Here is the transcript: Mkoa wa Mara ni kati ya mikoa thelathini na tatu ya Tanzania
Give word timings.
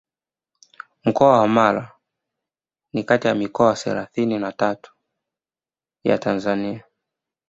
Mkoa 1.05 1.39
wa 1.39 1.47
Mara 1.47 1.91
ni 2.93 3.03
kati 3.03 3.27
ya 3.27 3.35
mikoa 3.35 3.75
thelathini 3.75 4.39
na 4.39 4.51
tatu 4.51 4.93
ya 6.03 6.17
Tanzania 6.17 6.83